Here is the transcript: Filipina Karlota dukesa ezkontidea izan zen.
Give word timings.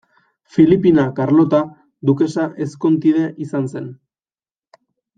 Filipina 0.53 1.03
Karlota 1.19 1.59
dukesa 2.11 2.47
ezkontidea 2.67 3.31
izan 3.49 3.71
zen. 3.75 3.89